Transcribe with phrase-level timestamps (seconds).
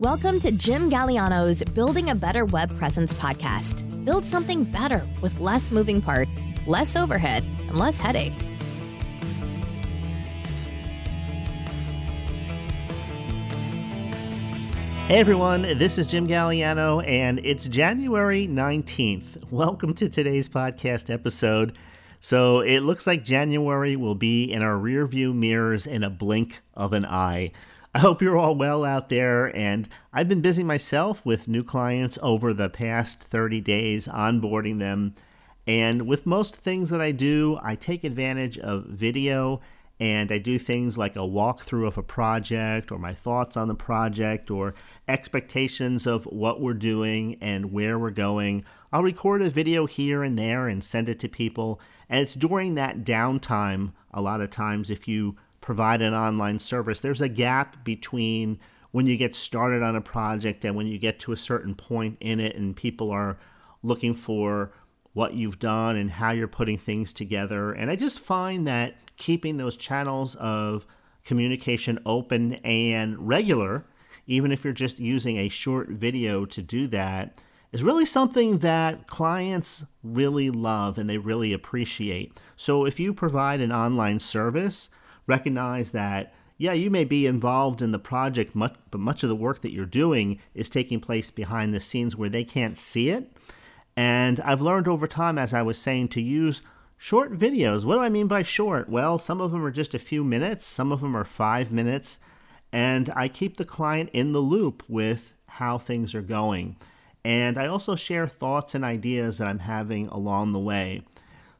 [0.00, 4.02] Welcome to Jim Galiano's Building a Better Web Presence podcast.
[4.06, 8.56] Build something better with less moving parts, less overhead, and less headaches.
[15.06, 19.50] Hey everyone, this is Jim Galiano, and it's January 19th.
[19.50, 21.76] Welcome to today's podcast episode.
[22.20, 26.94] So it looks like January will be in our rearview mirrors in a blink of
[26.94, 27.52] an eye.
[27.92, 32.20] I hope you're all well out there, and I've been busy myself with new clients
[32.22, 35.16] over the past 30 days, onboarding them.
[35.66, 39.60] And with most things that I do, I take advantage of video
[39.98, 43.74] and I do things like a walkthrough of a project or my thoughts on the
[43.74, 44.74] project or
[45.08, 48.64] expectations of what we're doing and where we're going.
[48.92, 51.80] I'll record a video here and there and send it to people.
[52.08, 57.00] And it's during that downtime, a lot of times, if you provide an online service,
[57.00, 58.58] there's a gap between
[58.92, 62.16] when you get started on a project and when you get to a certain point
[62.20, 63.38] in it and people are
[63.82, 64.72] looking for
[65.12, 67.72] what you've done and how you're putting things together.
[67.72, 70.86] And I just find that keeping those channels of
[71.24, 73.84] communication open and regular,
[74.26, 77.40] even if you're just using a short video to do that,
[77.72, 82.40] is really something that clients really love and they really appreciate.
[82.56, 84.90] So if you provide an online service,
[85.26, 89.62] recognize that yeah, you may be involved in the project, but much of the work
[89.62, 93.32] that you're doing is taking place behind the scenes where they can't see it.
[93.96, 96.60] And I've learned over time, as I was saying, to use
[97.02, 97.86] Short videos.
[97.86, 98.90] What do I mean by short?
[98.90, 102.20] Well, some of them are just a few minutes, some of them are five minutes,
[102.72, 106.76] and I keep the client in the loop with how things are going.
[107.24, 111.00] And I also share thoughts and ideas that I'm having along the way.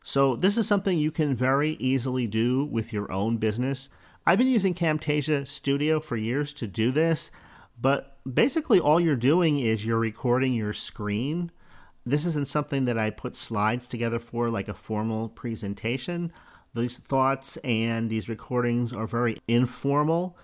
[0.03, 3.89] So, this is something you can very easily do with your own business.
[4.27, 7.31] I've been using Camtasia Studio for years to do this,
[7.81, 11.51] but basically, all you're doing is you're recording your screen
[12.07, 16.33] this isn't something that I put slides together for, like a formal presentation.
[16.75, 20.37] These thoughts and these recordings are very informal,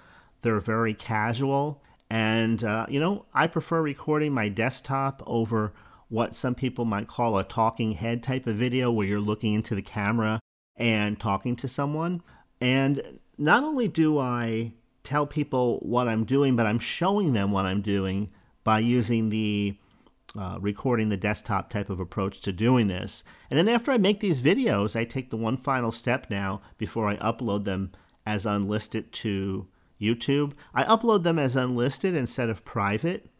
[0.42, 1.82] they're very casual.
[2.10, 5.72] And, uh, you know, I prefer recording my desktop over
[6.08, 9.74] what some people might call a talking head type of video where you're looking into
[9.74, 10.38] the camera
[10.76, 12.22] and talking to someone.
[12.60, 14.72] And not only do I
[15.02, 18.30] tell people what I'm doing, but I'm showing them what I'm doing
[18.64, 19.76] by using the
[20.38, 23.24] uh, recording the desktop type of approach to doing this.
[23.50, 27.08] And then after I make these videos, I take the one final step now before
[27.08, 27.92] I upload them
[28.26, 29.66] as unlisted to
[30.00, 30.52] YouTube.
[30.74, 33.30] I upload them as unlisted instead of private.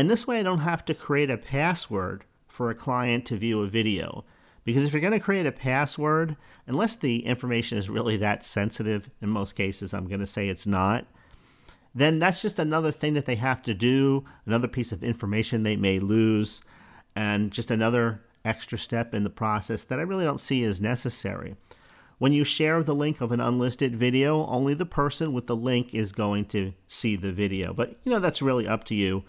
[0.00, 3.60] And this way I don't have to create a password for a client to view
[3.60, 4.24] a video.
[4.64, 9.10] Because if you're going to create a password, unless the information is really that sensitive,
[9.20, 11.04] in most cases, I'm going to say it's not,
[11.94, 15.76] then that's just another thing that they have to do, another piece of information they
[15.76, 16.62] may lose,
[17.14, 21.56] and just another extra step in the process that I really don't see as necessary.
[22.16, 25.94] When you share the link of an unlisted video, only the person with the link
[25.94, 27.74] is going to see the video.
[27.74, 29.24] But you know, that's really up to you.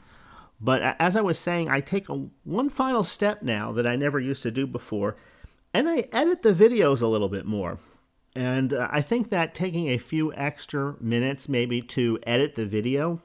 [0.62, 4.20] But as I was saying, I take a, one final step now that I never
[4.20, 5.16] used to do before,
[5.74, 7.80] and I edit the videos a little bit more.
[8.36, 13.22] And uh, I think that taking a few extra minutes maybe to edit the video,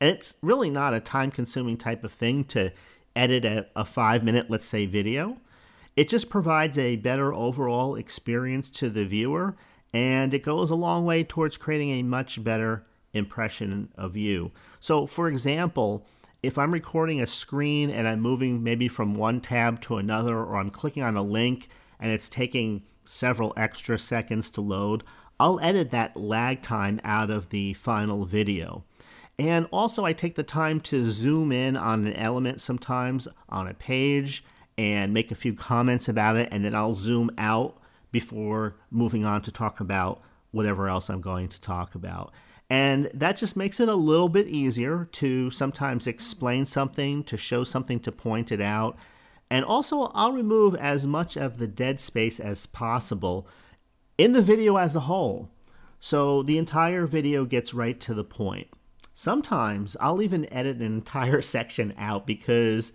[0.00, 2.72] and it's really not a time consuming type of thing to
[3.14, 5.38] edit a, a five minute, let's say, video.
[5.94, 9.56] It just provides a better overall experience to the viewer,
[9.92, 12.84] and it goes a long way towards creating a much better
[13.14, 14.50] impression of you.
[14.80, 16.04] So, for example,
[16.46, 20.56] if I'm recording a screen and I'm moving maybe from one tab to another, or
[20.56, 21.68] I'm clicking on a link
[21.98, 25.02] and it's taking several extra seconds to load,
[25.40, 28.84] I'll edit that lag time out of the final video.
[29.38, 33.74] And also, I take the time to zoom in on an element sometimes on a
[33.74, 34.44] page
[34.78, 37.76] and make a few comments about it, and then I'll zoom out
[38.12, 42.32] before moving on to talk about whatever else I'm going to talk about.
[42.68, 47.62] And that just makes it a little bit easier to sometimes explain something, to show
[47.62, 48.98] something, to point it out.
[49.50, 53.46] And also, I'll remove as much of the dead space as possible
[54.18, 55.50] in the video as a whole.
[56.00, 58.68] So the entire video gets right to the point.
[59.14, 62.92] Sometimes I'll even edit an entire section out because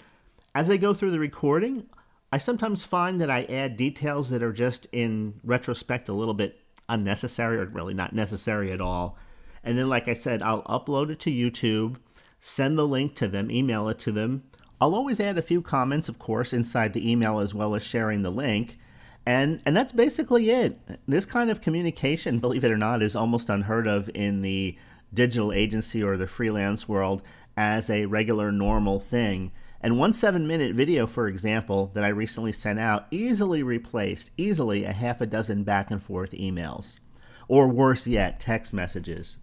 [0.53, 1.87] as I go through the recording,
[2.31, 6.59] I sometimes find that I add details that are just in retrospect a little bit
[6.87, 9.17] unnecessary or really not necessary at all.
[9.63, 11.97] And then, like I said, I'll upload it to YouTube,
[12.39, 14.43] send the link to them, email it to them,
[14.81, 18.23] I'll always add a few comments, of course, inside the email as well as sharing
[18.23, 18.79] the link.
[19.27, 20.79] And and that's basically it.
[21.07, 24.75] This kind of communication, believe it or not, is almost unheard of in the
[25.13, 27.21] digital agency or the freelance world.
[27.55, 29.51] as a regular normal thing.
[29.81, 34.83] And one seven minute video, for example, that I recently sent out easily replaced easily
[34.85, 36.99] a half a dozen back and forth emails,
[37.47, 39.37] or worse yet, text messages.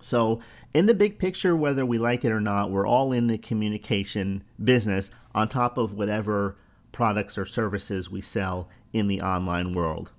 [0.00, 0.40] So,
[0.74, 4.44] in the big picture, whether we like it or not, we're all in the communication
[4.62, 6.56] business on top of whatever
[6.92, 10.12] products or services we sell in the online world.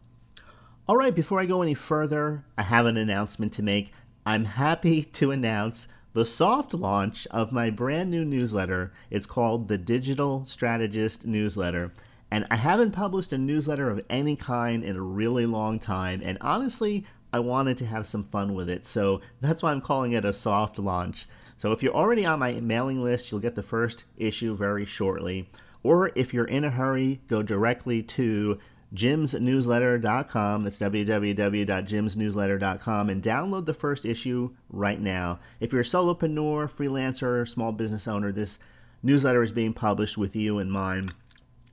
[0.88, 3.92] All right, before I go any further, I have an announcement to make.
[4.26, 8.92] I'm happy to announce the soft launch of my brand new newsletter.
[9.12, 11.94] It's called the Digital Strategist Newsletter.
[12.32, 16.22] And I haven't published a newsletter of any kind in a really long time.
[16.24, 18.86] And honestly, I wanted to have some fun with it.
[18.86, 21.28] So that's why I'm calling it a soft launch.
[21.58, 25.50] So if you're already on my mailing list, you'll get the first issue very shortly.
[25.84, 28.60] Or if you're in a hurry, go directly to
[28.94, 30.64] jimsnewsletter.com.
[30.64, 35.40] That's www.jimsnewsletter.com and download the first issue right now.
[35.60, 38.60] If you're a solopreneur, freelancer, small business owner, this
[39.04, 41.14] newsletter is being published with you in mind.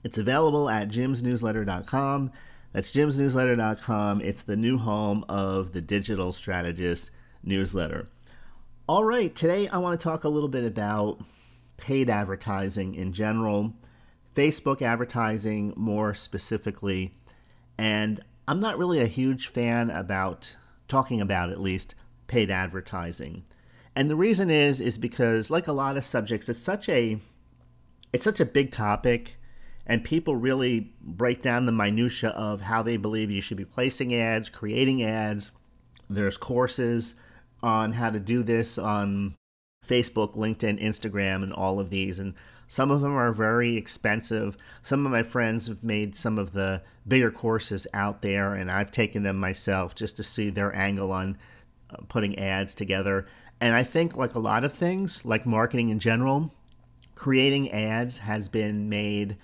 [0.04, 2.32] It's available at jimsnewsletter.com.
[2.72, 4.20] That's jimsnewsletter.com.
[4.20, 7.10] It's the new home of the Digital Strategist
[7.42, 8.08] newsletter.
[8.88, 11.20] All right, today I want to talk a little bit about
[11.76, 13.72] paid advertising in general
[14.36, 17.14] Facebook advertising more specifically.
[17.78, 20.56] And I'm not really a huge fan about
[20.88, 21.94] talking about at least
[22.26, 23.44] paid advertising.
[23.96, 27.18] And the reason is is because like a lot of subjects it's such a
[28.12, 29.38] it's such a big topic
[29.86, 34.14] and people really break down the minutia of how they believe you should be placing
[34.14, 35.50] ads, creating ads.
[36.10, 37.14] There's courses
[37.62, 39.34] on how to do this on
[39.86, 42.34] Facebook, LinkedIn, Instagram and all of these and
[42.68, 44.56] some of them are very expensive.
[44.82, 48.90] Some of my friends have made some of the bigger courses out there, and I've
[48.90, 51.38] taken them myself just to see their angle on
[51.90, 53.26] uh, putting ads together.
[53.60, 56.52] And I think, like a lot of things, like marketing in general,
[57.14, 59.36] creating ads has been made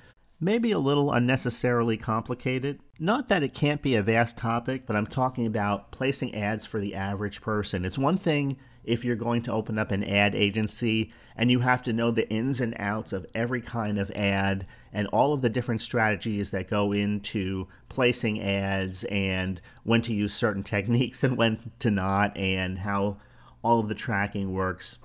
[0.43, 2.81] maybe a little unnecessarily complicated.
[2.99, 6.81] Not that it can't be a vast topic, but I'm talking about placing ads for
[6.81, 7.85] the average person.
[7.85, 11.81] It's one thing if you're going to open up an ad agency and you have
[11.85, 15.49] to know the ins and outs of every kind of ad and all of the
[15.49, 21.71] different strategies that go into placing ads and when to use certain techniques and when
[21.79, 23.17] to not and how
[23.62, 24.99] all of the tracking works.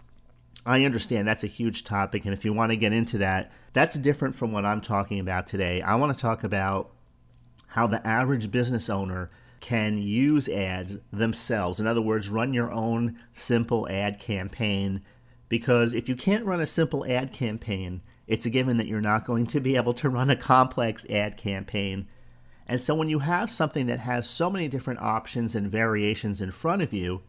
[0.67, 3.97] I understand that's a huge topic and if you want to get into that, that's
[3.97, 5.81] different from what I'm talking about today.
[5.81, 6.91] I want to talk about
[7.67, 9.29] how the average business owner
[9.59, 11.79] can use ads themselves.
[11.79, 15.01] In other words, run your own simple ad campaign.
[15.49, 19.25] Because if you can't run a simple ad campaign, it's a given that you're not
[19.25, 22.07] going to be able to run a complex ad campaign.
[22.67, 26.51] And so when you have something that has so many different options and variations in
[26.51, 27.21] front of you,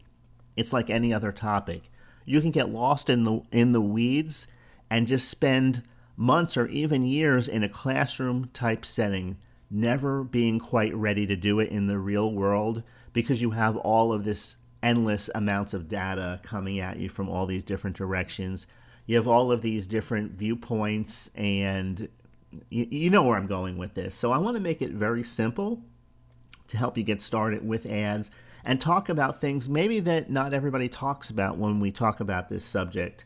[0.57, 1.91] it's like any other topic.
[2.29, 4.47] You can get lost in the in the weeds
[4.91, 5.83] and just spend
[6.17, 9.37] months or even years in a classroom type setting
[9.71, 12.83] never being quite ready to do it in the real world
[13.13, 17.47] because you have all of this endless amounts of data coming at you from all
[17.47, 18.67] these different directions.
[19.07, 22.09] You have all of these different viewpoints, and
[22.71, 24.15] you, you know where I'm going with this.
[24.15, 25.83] So, I want to make it very simple
[26.69, 28.31] to help you get started with ads
[28.65, 32.65] and talk about things maybe that not everybody talks about when we talk about this
[32.65, 33.25] subject.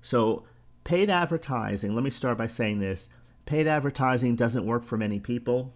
[0.00, 0.44] So,
[0.84, 3.08] paid advertising, let me start by saying this
[3.46, 5.72] paid advertising doesn't work for many people,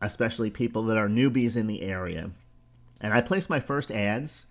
[0.00, 2.30] especially people that are newbies in the area.
[3.00, 4.46] And I placed my first ads.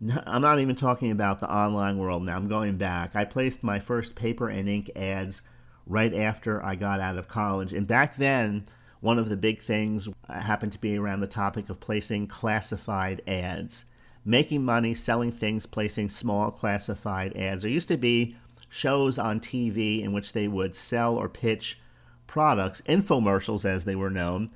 [0.26, 2.36] I'm not even talking about the online world now.
[2.36, 3.16] I'm going back.
[3.16, 5.42] I placed my first paper and ink ads
[5.86, 7.72] right after I got out of college.
[7.72, 8.66] And back then,
[9.00, 13.84] one of the big things happened to be around the topic of placing classified ads.
[14.24, 17.62] Making money, selling things, placing small classified ads.
[17.62, 18.36] There used to be
[18.68, 21.80] shows on TV in which they would sell or pitch
[22.26, 24.50] products, infomercials as they were known.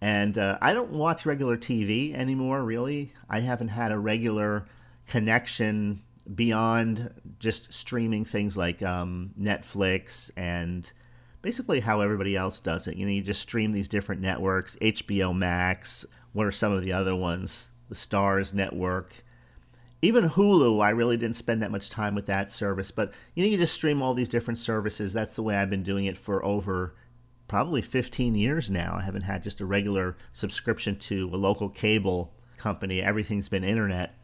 [0.00, 3.12] And uh, I don't watch regular TV anymore, really.
[3.28, 4.64] I haven't had a regular
[5.06, 6.02] connection
[6.34, 10.90] beyond just streaming things like um, Netflix and
[11.42, 12.96] basically how everybody else does it.
[12.96, 16.04] You know, you just stream these different networks, HBO Max.
[16.32, 17.70] What are some of the other ones?
[17.88, 19.14] The Starz Network.
[20.02, 23.50] Even Hulu, I really didn't spend that much time with that service, but you know,
[23.50, 25.12] you just stream all these different services.
[25.12, 26.94] That's the way I've been doing it for over
[27.48, 28.94] probably 15 years now.
[28.96, 33.02] I haven't had just a regular subscription to a local cable company.
[33.02, 34.14] Everything's been internet.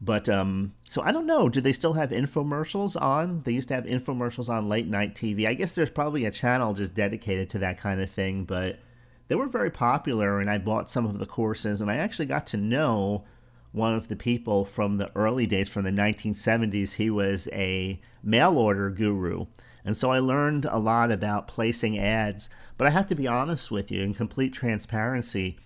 [0.00, 1.48] But um, so I don't know.
[1.48, 3.42] Do they still have infomercials on?
[3.42, 5.46] They used to have infomercials on late night TV.
[5.46, 8.44] I guess there's probably a channel just dedicated to that kind of thing.
[8.44, 8.78] But
[9.26, 12.46] they were very popular, and I bought some of the courses, and I actually got
[12.48, 13.24] to know
[13.72, 16.94] one of the people from the early days, from the 1970s.
[16.94, 19.46] He was a mail order guru.
[19.84, 22.48] And so I learned a lot about placing ads.
[22.76, 25.58] But I have to be honest with you, in complete transparency,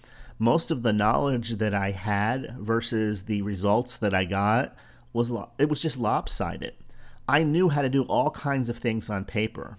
[0.43, 4.75] most of the knowledge that I had versus the results that I got
[5.13, 6.75] was it was just lopsided.
[7.29, 9.79] I knew how to do all kinds of things on paper.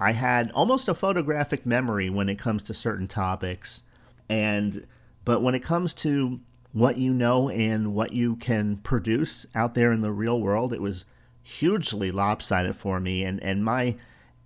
[0.00, 3.84] I had almost a photographic memory when it comes to certain topics.
[4.28, 4.84] And
[5.24, 6.40] but when it comes to
[6.72, 10.82] what you know and what you can produce out there in the real world, it
[10.82, 11.04] was
[11.44, 13.94] hugely lopsided for me and, and my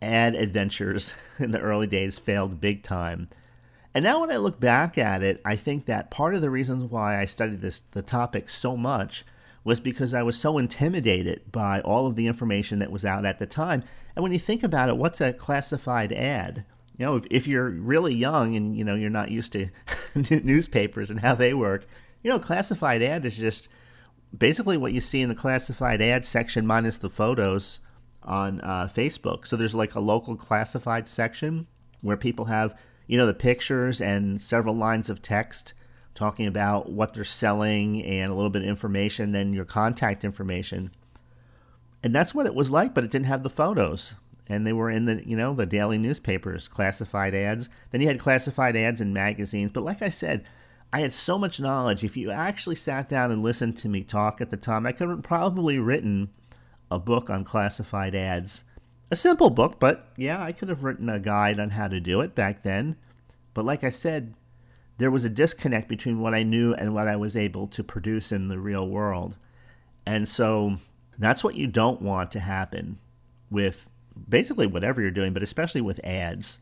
[0.02, 3.30] ad adventures in the early days failed big time.
[3.94, 6.90] And now when I look back at it, I think that part of the reasons
[6.90, 9.24] why I studied this the topic so much
[9.64, 13.38] was because I was so intimidated by all of the information that was out at
[13.38, 13.82] the time.
[14.14, 16.64] And when you think about it, what's a classified ad?
[16.96, 19.68] You know, if, if you're really young and you know you're not used to
[20.42, 21.86] newspapers and how they work,
[22.22, 23.68] you know, classified ad is just
[24.36, 27.80] basically what you see in the classified ad section minus the photos
[28.22, 29.46] on uh, Facebook.
[29.46, 31.66] So there's like a local classified section
[32.00, 32.76] where people have,
[33.08, 35.74] you know, the pictures and several lines of text
[36.14, 40.90] talking about what they're selling and a little bit of information, then your contact information.
[42.02, 44.14] And that's what it was like, but it didn't have the photos.
[44.46, 47.68] And they were in the, you know, the daily newspapers, classified ads.
[47.90, 49.70] Then you had classified ads in magazines.
[49.70, 50.44] But like I said,
[50.92, 52.02] I had so much knowledge.
[52.02, 55.08] If you actually sat down and listened to me talk at the time, I could
[55.08, 56.30] have probably written
[56.90, 58.64] a book on classified ads.
[59.10, 62.20] A simple book, but yeah, I could have written a guide on how to do
[62.20, 62.96] it back then.
[63.54, 64.34] But like I said,
[64.98, 68.32] there was a disconnect between what I knew and what I was able to produce
[68.32, 69.36] in the real world.
[70.04, 70.76] And so
[71.18, 72.98] that's what you don't want to happen
[73.50, 73.88] with
[74.28, 76.60] basically whatever you're doing, but especially with ads.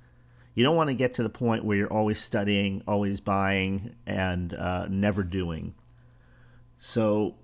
[0.55, 4.55] You don't want to get to the point where you're always studying, always buying, and
[4.55, 5.75] uh, never doing.
[6.79, 7.35] So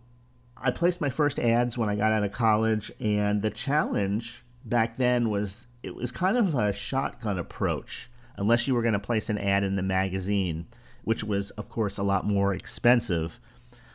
[0.57, 4.97] I placed my first ads when I got out of college, and the challenge back
[4.97, 9.29] then was it was kind of a shotgun approach, unless you were going to place
[9.29, 10.67] an ad in the magazine
[11.05, 13.41] which was, of course, a lot more expensive.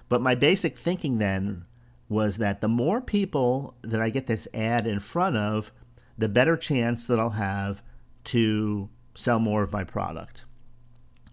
[0.10, 1.66] But my basic thinking then
[2.10, 5.72] was that the more people that I get this ad in front of,
[6.18, 7.84] the better chance that I'll have
[8.26, 10.46] to sell more of my product.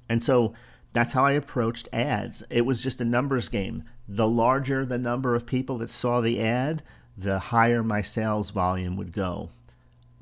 [0.08, 0.52] And so
[0.92, 2.44] that's how I approached ads.
[2.50, 3.84] It was just a numbers game.
[4.06, 6.82] The larger the number of people that saw the ad,
[7.16, 9.50] the higher my sales volume would go.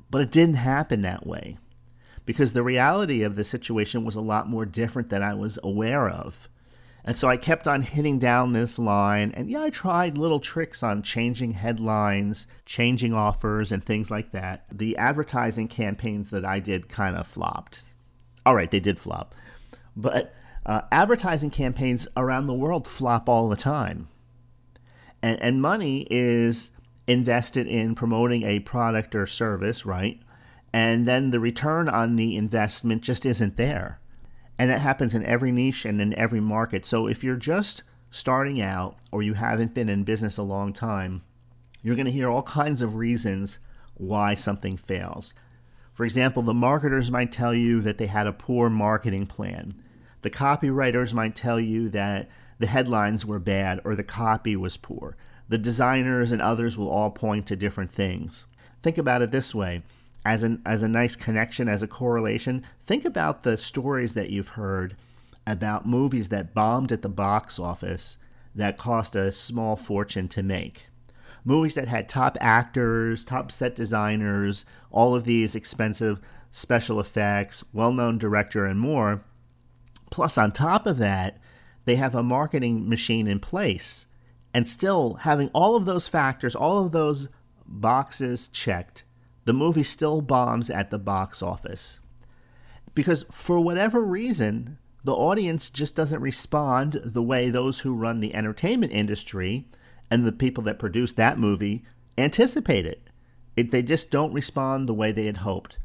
[0.09, 1.57] But it didn't happen that way
[2.25, 6.09] because the reality of the situation was a lot more different than I was aware
[6.09, 6.49] of.
[7.05, 9.33] And so I kept on hitting down this line.
[9.35, 14.65] And yeah, I tried little tricks on changing headlines, changing offers, and things like that.
[14.71, 17.83] The advertising campaigns that I did kind of flopped.
[18.45, 19.35] All right, they did flop.
[19.97, 20.33] But
[20.65, 24.07] uh, advertising campaigns around the world flop all the time.
[25.21, 26.71] And, and money is
[27.07, 30.19] invested in promoting a product or service, right?
[30.73, 33.99] and then the return on the investment just isn't there.
[34.57, 36.83] And that happens in every niche and in every market.
[36.85, 41.21] So if you're just starting out or you haven't been in business a long time,
[41.83, 43.59] you're going to hear all kinds of reasons
[43.95, 45.33] why something fails.
[45.93, 49.75] For example, the marketers might tell you that they had a poor marketing plan.
[50.21, 55.17] The copywriters might tell you that the headlines were bad or the copy was poor.
[55.49, 58.45] The designers and others will all point to different things.
[58.81, 59.83] Think about it this way.
[60.25, 64.49] As an as a nice connection as a correlation think about the stories that you've
[64.49, 64.95] heard
[65.45, 68.17] about movies that bombed at the box office
[68.55, 70.87] that cost a small fortune to make.
[71.43, 76.21] Movies that had top actors top set designers all of these expensive
[76.53, 79.25] special effects well-known director and more.
[80.09, 81.37] Plus on top of that
[81.83, 84.07] they have a marketing machine in place
[84.53, 87.27] and still having all of those factors all of those
[87.65, 89.03] boxes checked
[89.45, 91.99] the movie still bombs at the box office.
[92.95, 98.33] Because for whatever reason, the audience just doesn't respond the way those who run the
[98.33, 99.67] entertainment industry
[100.09, 101.83] and the people that produce that movie
[102.17, 103.09] anticipate it.
[103.55, 103.71] it.
[103.71, 105.77] They just don't respond the way they had hoped.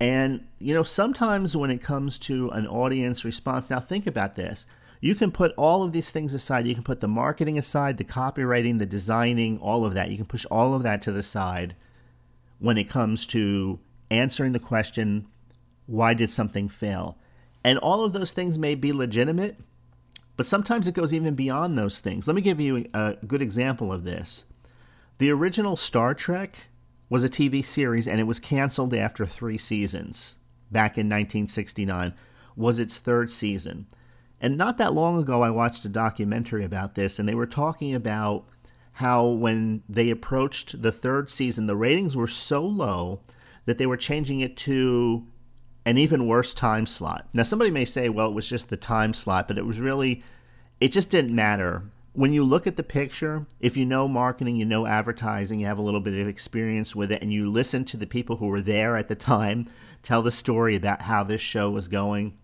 [0.00, 4.66] And, you know, sometimes when it comes to an audience response, now think about this.
[5.00, 6.66] You can put all of these things aside.
[6.66, 10.10] You can put the marketing aside, the copywriting, the designing, all of that.
[10.10, 11.74] You can push all of that to the side
[12.58, 13.78] when it comes to
[14.10, 15.26] answering the question,
[15.86, 17.18] why did something fail?
[17.62, 19.58] And all of those things may be legitimate,
[20.36, 22.26] but sometimes it goes even beyond those things.
[22.26, 24.44] Let me give you a good example of this.
[25.18, 26.66] The original Star Trek
[27.08, 30.36] was a TV series and it was canceled after three seasons
[30.70, 32.14] back in 1969,
[32.56, 33.86] was its third season.
[34.44, 37.94] And not that long ago, I watched a documentary about this, and they were talking
[37.94, 38.44] about
[38.92, 43.22] how when they approached the third season, the ratings were so low
[43.64, 45.26] that they were changing it to
[45.86, 47.26] an even worse time slot.
[47.32, 50.22] Now, somebody may say, well, it was just the time slot, but it was really,
[50.78, 51.84] it just didn't matter.
[52.12, 55.78] When you look at the picture, if you know marketing, you know advertising, you have
[55.78, 58.60] a little bit of experience with it, and you listen to the people who were
[58.60, 59.64] there at the time
[60.02, 62.36] tell the story about how this show was going,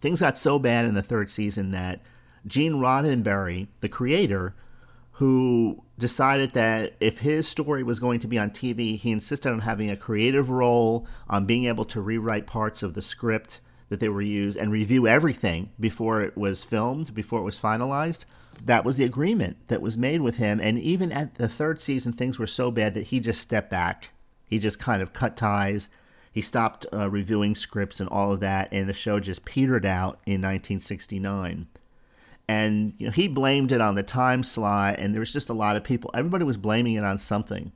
[0.00, 2.00] things got so bad in the third season that
[2.46, 4.54] Gene Roddenberry, the creator,
[5.12, 9.60] who decided that if his story was going to be on TV, he insisted on
[9.60, 14.08] having a creative role, on being able to rewrite parts of the script that they
[14.08, 18.26] were used and review everything before it was filmed, before it was finalized.
[18.64, 20.60] That was the agreement that was made with him.
[20.60, 24.12] And even at the third season, things were so bad that he just stepped back.
[24.46, 25.88] He just kind of cut ties.
[26.38, 30.20] He stopped uh, reviewing scripts and all of that, and the show just petered out
[30.24, 31.66] in 1969
[32.46, 35.52] and you know he blamed it on the time slot and there was just a
[35.52, 37.72] lot of people everybody was blaming it on something.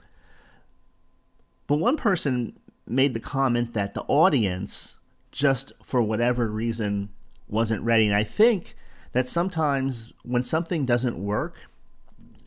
[1.66, 5.00] But one person made the comment that the audience
[5.32, 7.08] just for whatever reason
[7.48, 8.06] wasn't ready.
[8.06, 8.76] And i think
[9.10, 11.66] that sometimes when something doesn't work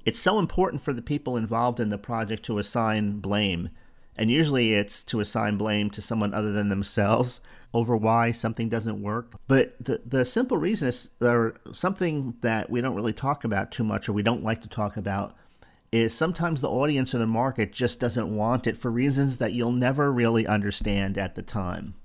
[0.06, 3.70] it's so important for the people involved in the project to assign blame
[4.18, 7.42] and usually it's to assign blame to someone other than themselves
[7.74, 9.34] over why something doesn't work.
[9.48, 13.84] But the, the simple reason is there something that we don't really talk about too
[13.84, 15.36] much or we don't like to talk about
[15.92, 19.72] is sometimes the audience or the market just doesn't want it for reasons that you'll
[19.72, 21.96] never really understand at the time.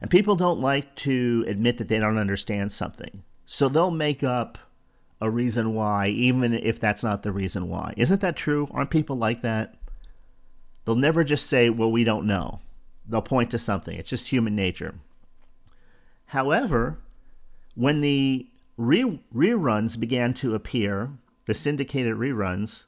[0.00, 3.22] And people don't like to admit that they don't understand something.
[3.46, 4.58] So they'll make up
[5.20, 7.94] a reason why, even if that's not the reason why.
[7.96, 8.68] Isn't that true?
[8.72, 9.76] Aren't people like that?
[10.84, 12.60] They'll never just say, well, we don't know.
[13.08, 13.96] They'll point to something.
[13.96, 14.94] It's just human nature.
[16.26, 16.98] However,
[17.74, 21.10] when the re- reruns began to appear,
[21.46, 22.86] the syndicated reruns,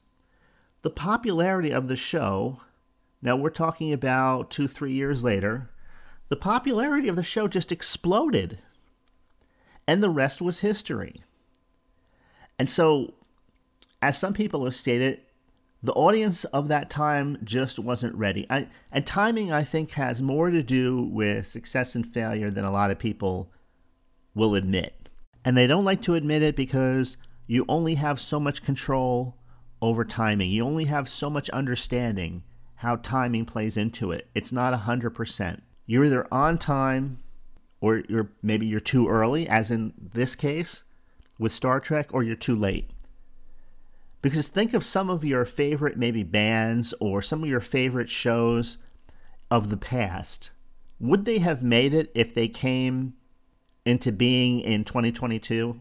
[0.81, 2.61] the popularity of the show,
[3.21, 5.69] now we're talking about two, three years later,
[6.29, 8.59] the popularity of the show just exploded.
[9.87, 11.23] And the rest was history.
[12.57, 13.13] And so,
[14.01, 15.21] as some people have stated,
[15.85, 18.47] the audience of that time just wasn't ready.
[18.49, 22.71] I, and timing, I think, has more to do with success and failure than a
[22.71, 23.51] lot of people
[24.33, 25.09] will admit.
[25.43, 29.37] And they don't like to admit it because you only have so much control
[29.79, 30.49] over timing.
[30.49, 32.41] You only have so much understanding
[32.77, 34.27] how timing plays into it.
[34.33, 35.61] It's not 100%.
[35.85, 37.19] You're either on time
[37.79, 40.83] or you're maybe you're too early as in this case
[41.37, 42.89] with Star Trek or you're too late.
[44.25, 48.79] Because think of some of your favorite, maybe bands or some of your favorite shows
[49.51, 50.49] of the past.
[50.99, 53.13] Would they have made it if they came
[53.85, 55.79] into being in 2022?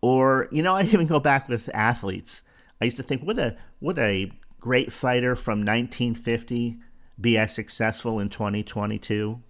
[0.00, 2.42] Or, you know, I even go back with athletes.
[2.80, 6.78] I used to think, what a what a great fighter from 1950
[7.20, 9.40] be as successful in 2022.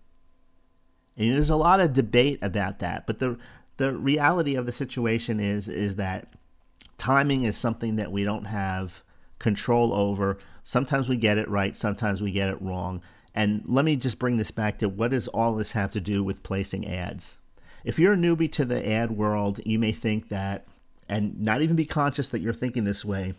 [1.16, 3.38] And there's a lot of debate about that, but the
[3.78, 6.34] the reality of the situation is is that
[6.98, 9.02] timing is something that we don't have
[9.38, 10.38] control over.
[10.62, 13.02] Sometimes we get it right, sometimes we get it wrong.
[13.35, 16.22] And let me just bring this back to what does all this have to do
[16.22, 17.38] with placing ads?
[17.85, 20.66] If you're a newbie to the ad world, you may think that,
[21.09, 23.35] and not even be conscious that you're thinking this way,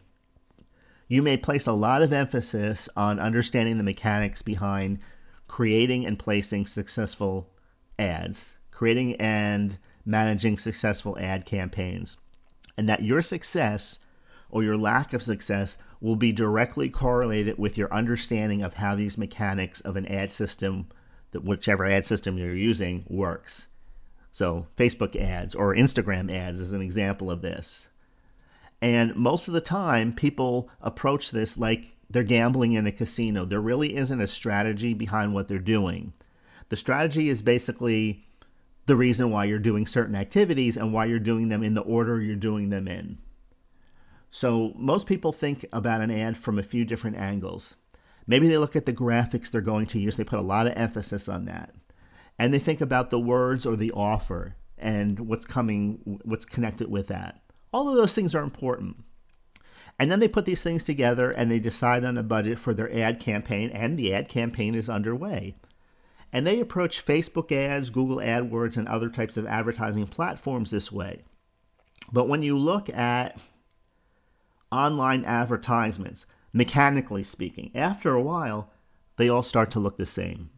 [1.08, 5.00] you may place a lot of emphasis on understanding the mechanics behind
[5.48, 7.50] creating and placing successful
[7.98, 12.18] ads, creating and managing successful ad campaigns
[12.78, 14.00] and that your success
[14.50, 19.18] or your lack of success will be directly correlated with your understanding of how these
[19.18, 20.88] mechanics of an ad system,
[21.32, 23.68] that whichever ad system you're using, works.
[24.32, 27.88] So, Facebook ads or Instagram ads is an example of this.
[28.82, 33.46] And most of the time, people approach this like they're gambling in a casino.
[33.46, 36.14] There really isn't a strategy behind what they're doing.
[36.70, 38.26] The strategy is basically
[38.86, 42.22] the reason why you're doing certain activities and why you're doing them in the order
[42.22, 43.18] you're doing them in.
[44.30, 47.76] So, most people think about an ad from a few different angles.
[48.28, 50.74] Maybe they look at the graphics they're going to use, they put a lot of
[50.76, 51.74] emphasis on that.
[52.38, 57.08] And they think about the words or the offer and what's coming, what's connected with
[57.08, 57.40] that.
[57.72, 58.98] All of those things are important.
[59.98, 62.94] And then they put these things together and they decide on a budget for their
[62.94, 65.56] ad campaign, and the ad campaign is underway.
[66.36, 71.24] And they approach Facebook ads, Google AdWords, and other types of advertising platforms this way.
[72.12, 73.40] But when you look at
[74.70, 78.70] online advertisements, mechanically speaking, after a while,
[79.16, 80.50] they all start to look the same.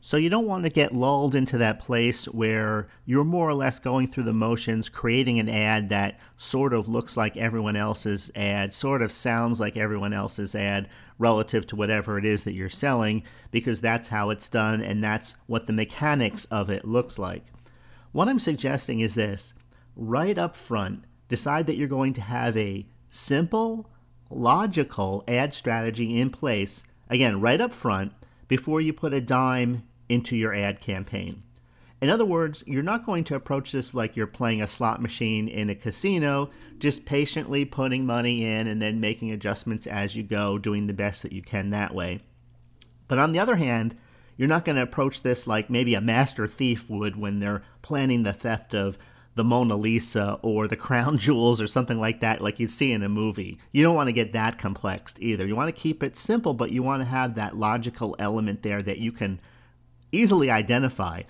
[0.00, 3.80] So you don't want to get lulled into that place where you're more or less
[3.80, 8.72] going through the motions, creating an ad that sort of looks like everyone else's ad,
[8.72, 13.24] sort of sounds like everyone else's ad relative to whatever it is that you're selling,
[13.50, 17.44] because that's how it's done and that's what the mechanics of it looks like.
[18.12, 19.52] What I'm suggesting is this
[19.96, 23.90] right up front, decide that you're going to have a simple,
[24.30, 28.12] logical ad strategy in place, again, right up front,
[28.46, 31.42] before you put a dime into your ad campaign.
[32.00, 35.48] In other words, you're not going to approach this like you're playing a slot machine
[35.48, 40.58] in a casino, just patiently putting money in and then making adjustments as you go,
[40.58, 42.20] doing the best that you can that way.
[43.08, 43.96] But on the other hand,
[44.36, 48.22] you're not going to approach this like maybe a master thief would when they're planning
[48.22, 48.96] the theft of
[49.34, 53.02] the Mona Lisa or the crown jewels or something like that, like you see in
[53.02, 53.58] a movie.
[53.72, 55.46] You don't want to get that complex either.
[55.46, 58.82] You want to keep it simple, but you want to have that logical element there
[58.82, 59.40] that you can
[60.12, 61.22] easily identify.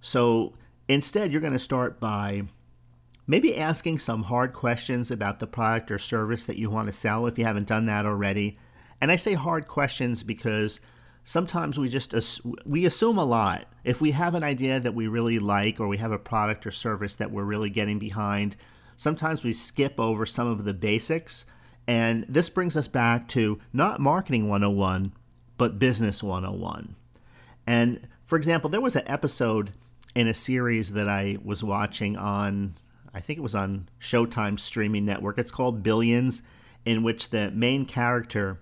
[0.00, 0.54] So
[0.88, 2.44] instead, you're going to start by
[3.26, 7.26] maybe asking some hard questions about the product or service that you want to sell
[7.26, 8.58] if you haven't done that already.
[9.00, 10.80] And I say hard questions because
[11.24, 12.14] sometimes we just
[12.66, 13.66] we assume a lot.
[13.84, 16.70] If we have an idea that we really like or we have a product or
[16.70, 18.56] service that we're really getting behind,
[18.96, 21.44] sometimes we skip over some of the basics.
[21.86, 25.12] And this brings us back to not marketing 101,
[25.56, 26.96] but business 101.
[27.66, 29.72] And for example, there was an episode
[30.14, 32.74] in a series that I was watching on,
[33.14, 35.38] I think it was on Showtime streaming network.
[35.38, 36.42] It's called Billions,
[36.84, 38.60] in which the main character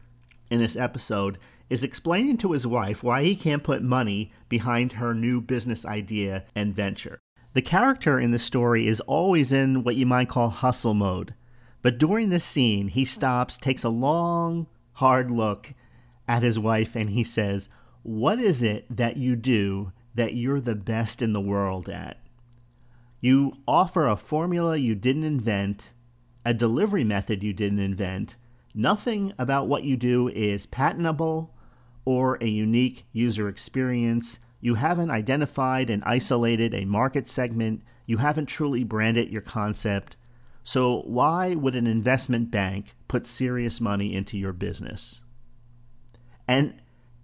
[0.51, 1.39] in this episode
[1.71, 6.45] is explaining to his wife why he can't put money behind her new business idea
[6.55, 7.19] and venture.
[7.55, 11.35] The character in the story is always in what you might call hustle mode,
[11.83, 15.75] but during this scene, he stops, takes a long, hard look
[16.27, 17.69] at his wife, and he says,
[18.03, 22.19] What is it that you do that you're the best in the world at.
[23.21, 25.93] You offer a formula you didn't invent,
[26.45, 28.35] a delivery method you didn't invent.
[28.75, 31.55] Nothing about what you do is patentable
[32.05, 34.41] or a unique user experience.
[34.61, 37.83] You haven't identified and isolated a market segment.
[38.05, 40.17] You haven't truly branded your concept.
[40.65, 45.23] So, why would an investment bank put serious money into your business?
[46.49, 46.75] And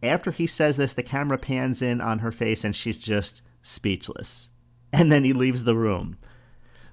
[0.05, 4.51] after he says this, the camera pans in on her face and she's just speechless.
[4.93, 6.19] And then he leaves the room.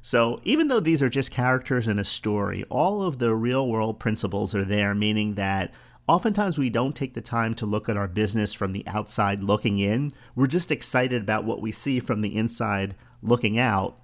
[0.01, 3.99] So, even though these are just characters in a story, all of the real world
[3.99, 5.71] principles are there, meaning that
[6.07, 9.77] oftentimes we don't take the time to look at our business from the outside looking
[9.77, 10.09] in.
[10.35, 13.99] We're just excited about what we see from the inside looking out.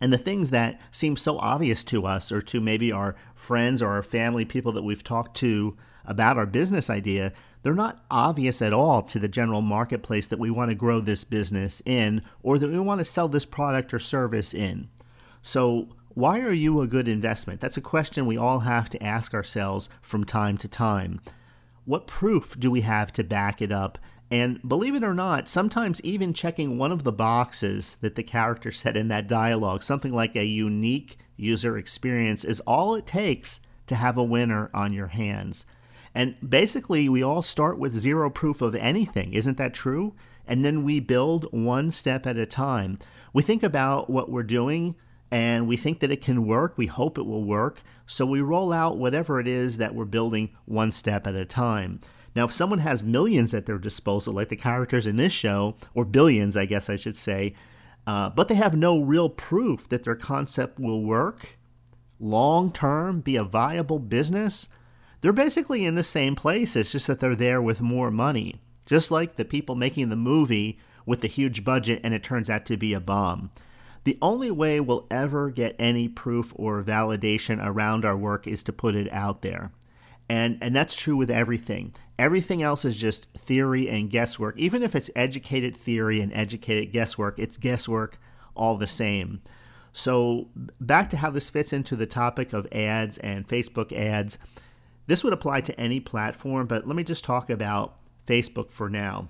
[0.00, 3.90] And the things that seem so obvious to us, or to maybe our friends or
[3.90, 8.72] our family, people that we've talked to about our business idea, they're not obvious at
[8.72, 12.70] all to the general marketplace that we want to grow this business in or that
[12.70, 14.88] we want to sell this product or service in.
[15.42, 17.60] So, why are you a good investment?
[17.60, 21.20] That's a question we all have to ask ourselves from time to time.
[21.84, 23.96] What proof do we have to back it up?
[24.30, 28.70] And believe it or not, sometimes even checking one of the boxes that the character
[28.70, 33.94] said in that dialogue, something like a unique user experience, is all it takes to
[33.94, 35.64] have a winner on your hands.
[36.14, 39.32] And basically, we all start with zero proof of anything.
[39.32, 40.14] Isn't that true?
[40.46, 42.98] And then we build one step at a time.
[43.32, 44.96] We think about what we're doing
[45.30, 46.76] and we think that it can work.
[46.76, 47.82] We hope it will work.
[48.06, 52.00] So we roll out whatever it is that we're building one step at a time.
[52.34, 56.04] Now, if someone has millions at their disposal, like the characters in this show, or
[56.04, 57.54] billions, I guess I should say,
[58.06, 61.58] uh, but they have no real proof that their concept will work
[62.18, 64.68] long term, be a viable business,
[65.20, 66.76] they're basically in the same place.
[66.76, 68.60] It's just that they're there with more money.
[68.86, 72.66] Just like the people making the movie with the huge budget and it turns out
[72.66, 73.50] to be a bomb.
[74.04, 78.72] The only way we'll ever get any proof or validation around our work is to
[78.72, 79.72] put it out there.
[80.28, 81.94] And, and that's true with everything.
[82.18, 84.56] Everything else is just theory and guesswork.
[84.58, 88.18] Even if it's educated theory and educated guesswork, it's guesswork
[88.54, 89.42] all the same.
[89.92, 90.48] So,
[90.80, 94.38] back to how this fits into the topic of ads and Facebook ads.
[95.10, 97.96] This would apply to any platform, but let me just talk about
[98.28, 99.28] Facebook for now.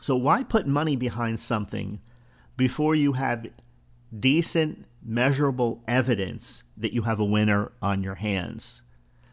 [0.00, 2.00] So, why put money behind something
[2.56, 3.46] before you have
[4.18, 8.82] decent, measurable evidence that you have a winner on your hands?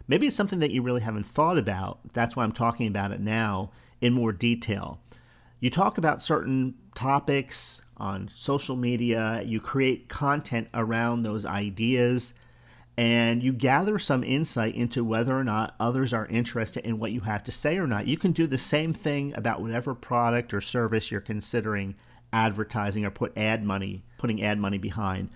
[0.08, 2.13] Maybe it's something that you really haven't thought about.
[2.13, 5.00] That's why I'm talking about it now in more detail.
[5.60, 12.36] You talk about certain topics on social media, you create content around those ideas
[13.01, 17.21] and you gather some insight into whether or not others are interested in what you
[17.21, 18.05] have to say or not.
[18.05, 21.95] You can do the same thing about whatever product or service you're considering
[22.31, 25.31] advertising or put ad money, putting ad money behind.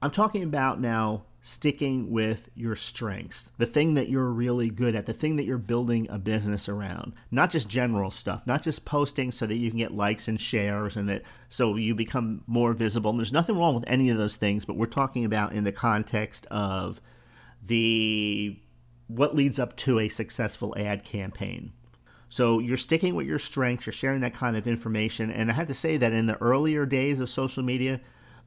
[0.00, 5.06] I'm talking about now sticking with your strengths, the thing that you're really good at,
[5.06, 7.12] the thing that you're building a business around.
[7.30, 10.96] Not just general stuff, not just posting so that you can get likes and shares
[10.96, 13.10] and that so you become more visible.
[13.10, 15.72] And there's nothing wrong with any of those things, but we're talking about in the
[15.72, 17.00] context of
[17.64, 18.60] the
[19.06, 21.72] what leads up to a successful ad campaign.
[22.28, 25.30] So you're sticking with your strengths, you're sharing that kind of information.
[25.30, 28.00] And I have to say that in the earlier days of social media,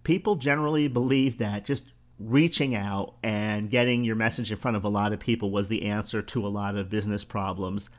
[0.04, 1.93] people generally believed that just
[2.29, 5.84] reaching out and getting your message in front of a lot of people was the
[5.84, 7.89] answer to a lot of business problems.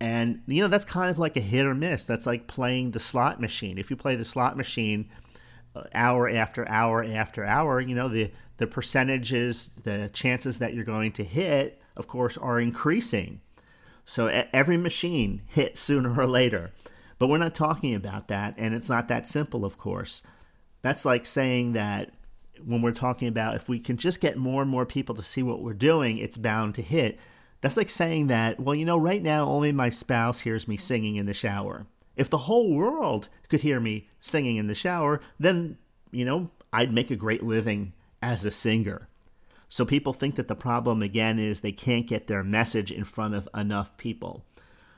[0.00, 2.06] And, you know, that's kind of like a hit or miss.
[2.06, 3.78] That's like playing the slot machine.
[3.78, 5.10] If you play the slot machine
[5.74, 10.84] uh, hour after hour after hour, you know, the, the percentages, the chances that you're
[10.84, 13.40] going to hit, of course, are increasing.
[14.04, 16.72] So every machine hits sooner or later.
[17.18, 18.54] But we're not talking about that.
[18.56, 20.22] And it's not that simple, of course.
[20.82, 22.12] That's like saying that
[22.64, 25.42] when we're talking about if we can just get more and more people to see
[25.42, 27.18] what we're doing, it's bound to hit.
[27.60, 31.16] That's like saying that, well, you know, right now only my spouse hears me singing
[31.16, 31.86] in the shower.
[32.16, 35.78] If the whole world could hear me singing in the shower, then,
[36.10, 37.92] you know, I'd make a great living
[38.22, 39.08] as a singer.
[39.68, 43.34] So people think that the problem again is they can't get their message in front
[43.34, 44.44] of enough people.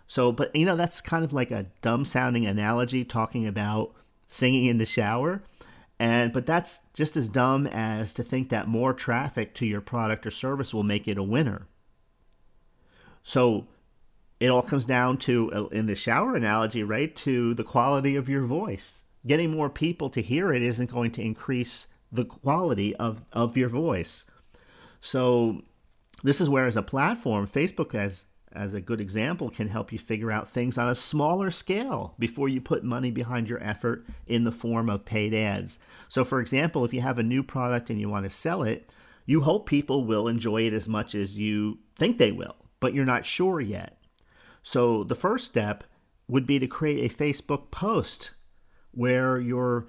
[0.07, 3.92] So, but you know, that's kind of like a dumb sounding analogy talking about
[4.29, 5.42] singing in the shower.
[6.01, 10.27] And but that's just as dumb as to think that more traffic to your product
[10.27, 11.67] or service will make it a winner.
[13.23, 13.67] So
[14.41, 18.31] it all comes down to uh, in the shower analogy, right, to the quality of
[18.31, 19.03] your voice.
[19.27, 23.69] Getting more people to hear it isn't going to increase the quality of, of your
[23.69, 24.25] voice.
[25.03, 25.61] So
[26.25, 29.99] this is where as a platform, Facebook has as a good example, can help you
[29.99, 34.45] figure out things on a smaller scale before you put money behind your effort in
[34.45, 35.79] the form of paid ads.
[36.09, 38.91] So, for example, if you have a new product and you want to sell it,
[39.25, 43.05] you hope people will enjoy it as much as you think they will, but you're
[43.05, 43.99] not sure yet.
[44.63, 45.85] So, the first step
[46.27, 48.33] would be to create a Facebook post
[48.93, 49.87] where you're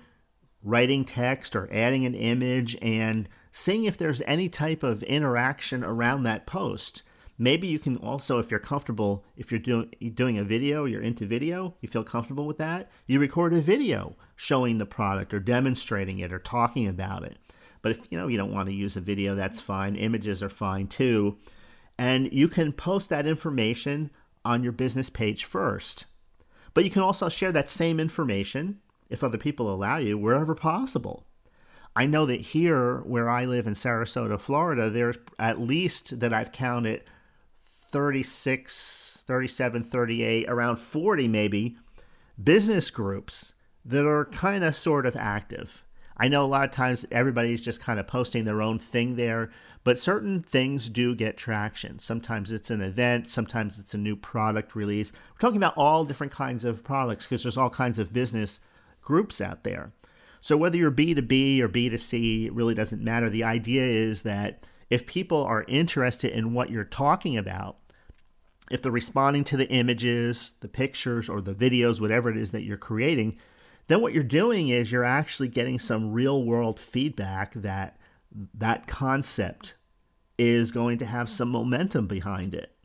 [0.63, 6.23] writing text or adding an image and seeing if there's any type of interaction around
[6.23, 7.03] that post.
[7.41, 11.25] Maybe you can also, if you're comfortable, if you're doing doing a video, you're into
[11.25, 16.19] video, you feel comfortable with that, you record a video showing the product or demonstrating
[16.19, 17.39] it or talking about it.
[17.81, 19.95] But if you know you don't want to use a video, that's fine.
[19.95, 21.39] Images are fine too.
[21.97, 24.11] And you can post that information
[24.45, 26.05] on your business page first.
[26.75, 31.25] But you can also share that same information, if other people allow you, wherever possible.
[31.95, 36.51] I know that here, where I live in Sarasota, Florida, there's at least that I've
[36.51, 37.01] counted
[37.91, 41.75] 36, 37, 38, around 40 maybe
[42.41, 45.85] business groups that are kind of sort of active.
[46.17, 49.49] I know a lot of times everybody's just kind of posting their own thing there,
[49.83, 51.97] but certain things do get traction.
[51.97, 55.11] Sometimes it's an event, sometimes it's a new product release.
[55.33, 58.59] We're talking about all different kinds of products because there's all kinds of business
[59.01, 59.91] groups out there.
[60.41, 63.29] So whether you're B2B or B2C, it really doesn't matter.
[63.29, 67.77] The idea is that if people are interested in what you're talking about,
[68.69, 72.63] if they're responding to the images, the pictures, or the videos, whatever it is that
[72.63, 73.37] you're creating,
[73.87, 77.97] then what you're doing is you're actually getting some real world feedback that
[78.53, 79.75] that concept
[80.37, 82.75] is going to have some momentum behind it.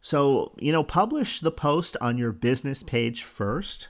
[0.00, 3.88] So, you know, publish the post on your business page first.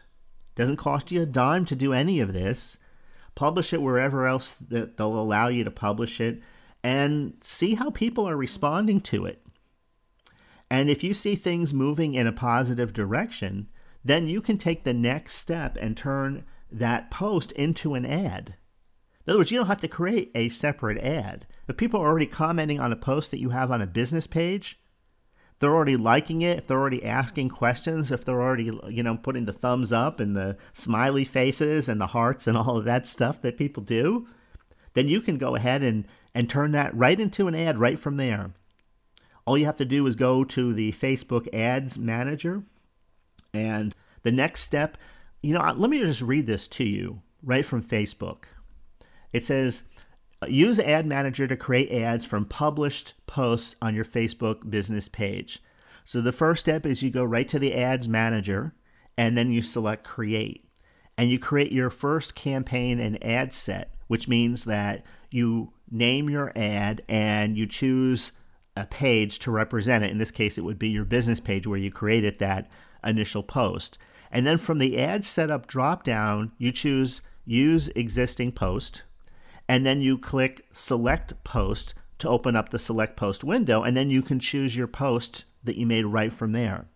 [0.54, 2.78] Doesn't cost you a dime to do any of this.
[3.34, 6.40] Publish it wherever else that they'll allow you to publish it
[6.84, 9.44] and see how people are responding to it.
[10.70, 13.68] And if you see things moving in a positive direction,
[14.04, 18.56] then you can take the next step and turn that post into an ad.
[19.26, 21.46] In other words, you don't have to create a separate ad.
[21.66, 24.78] If people are already commenting on a post that you have on a business page,
[25.60, 29.46] they're already liking it, if they're already asking questions, if they're already, you know, putting
[29.46, 33.40] the thumbs up and the smiley faces and the hearts and all of that stuff
[33.40, 34.26] that people do,
[34.92, 38.16] then you can go ahead and, and turn that right into an ad right from
[38.16, 38.52] there.
[39.46, 42.64] All you have to do is go to the Facebook Ads Manager.
[43.52, 44.98] And the next step,
[45.42, 48.44] you know, let me just read this to you right from Facebook.
[49.32, 49.84] It says,
[50.48, 55.62] use Ad Manager to create ads from published posts on your Facebook business page.
[56.04, 58.74] So the first step is you go right to the Ads Manager
[59.16, 60.68] and then you select Create.
[61.16, 66.52] And you create your first campaign and ad set, which means that you name your
[66.56, 68.32] ad and you choose
[68.76, 70.10] a page to represent it.
[70.10, 72.70] In this case, it would be your business page where you created that
[73.04, 73.98] initial post.
[74.30, 79.04] And then from the ad setup dropdown, you choose use existing post.
[79.68, 83.82] And then you click select post to open up the select post window.
[83.82, 86.86] And then you can choose your post that you made right from there.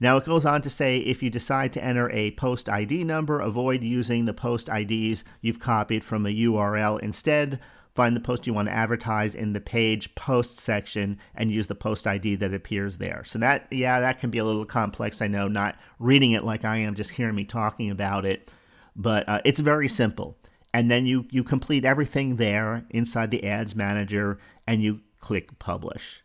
[0.00, 3.40] Now it goes on to say if you decide to enter a post ID number,
[3.40, 7.00] avoid using the post IDs you've copied from a URL.
[7.00, 7.58] Instead,
[7.98, 11.74] find the post you want to advertise in the page post section and use the
[11.74, 13.24] post ID that appears there.
[13.24, 15.20] So that yeah, that can be a little complex.
[15.20, 18.52] I know, not reading it like I am, just hearing me talking about it,
[18.94, 20.38] but uh, it's very simple.
[20.72, 26.22] And then you you complete everything there inside the ads manager and you click publish.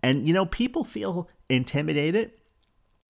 [0.00, 2.30] And you know, people feel intimidated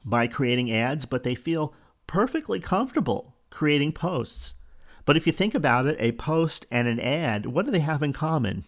[0.06, 1.74] by creating ads, but they feel
[2.06, 4.54] perfectly comfortable creating posts.
[5.04, 8.02] But if you think about it, a post and an ad, what do they have
[8.02, 8.64] in common?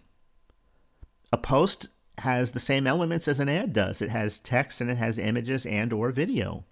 [1.33, 4.01] A post has the same elements as an ad does.
[4.01, 6.65] It has text and it has images and or video.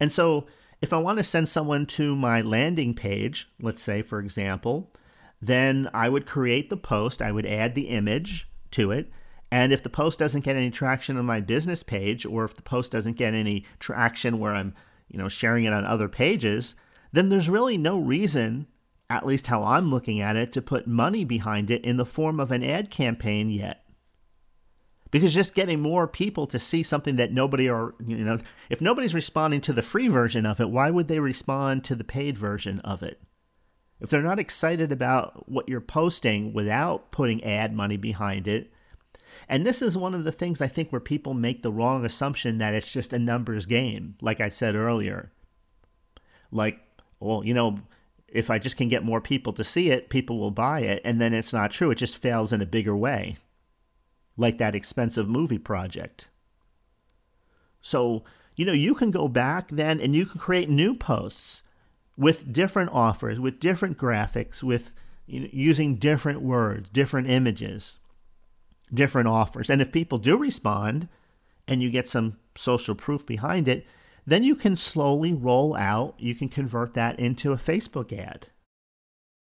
[0.00, 0.46] And so
[0.80, 4.92] if I want to send someone to my landing page, let's say for example,
[5.40, 9.10] then I would create the post, I would add the image to it,
[9.50, 12.62] and if the post doesn't get any traction on my business page or if the
[12.62, 14.74] post doesn't get any traction where I'm,
[15.08, 16.74] you know, sharing it on other pages,
[17.12, 18.66] then there's really no reason,
[19.08, 22.40] at least how I'm looking at it, to put money behind it in the form
[22.40, 23.84] of an ad campaign yet.
[25.10, 29.14] Because just getting more people to see something that nobody are, you know, if nobody's
[29.14, 32.80] responding to the free version of it, why would they respond to the paid version
[32.80, 33.20] of it?
[34.00, 38.70] If they're not excited about what you're posting without putting ad money behind it,
[39.48, 42.58] and this is one of the things I think where people make the wrong assumption
[42.58, 45.32] that it's just a numbers game, like I said earlier.
[46.50, 46.80] Like,
[47.20, 47.80] well, you know,
[48.28, 51.00] if I just can get more people to see it, people will buy it.
[51.04, 51.90] And then it's not true.
[51.90, 53.36] It just fails in a bigger way,
[54.36, 56.28] like that expensive movie project.
[57.80, 61.62] So, you know, you can go back then and you can create new posts
[62.16, 64.92] with different offers, with different graphics, with
[65.26, 67.98] you know, using different words, different images,
[68.92, 69.70] different offers.
[69.70, 71.08] And if people do respond
[71.66, 73.86] and you get some social proof behind it,
[74.28, 78.48] then you can slowly roll out, you can convert that into a Facebook ad.